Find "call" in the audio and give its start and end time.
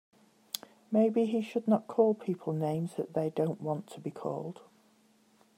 1.87-2.15